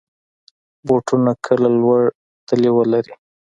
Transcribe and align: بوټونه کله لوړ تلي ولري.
بوټونه 0.87 1.31
کله 1.45 1.67
لوړ 1.81 2.01
تلي 2.47 2.69
ولري. 2.73 3.13